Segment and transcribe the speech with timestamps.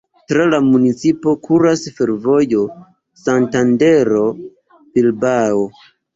[0.31, 2.65] Tra la municipo kuras fervojo
[3.27, 5.63] Santandero-Bilbao.